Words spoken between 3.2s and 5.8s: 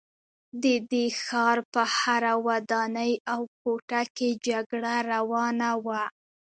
او کوټه کې جګړه روانه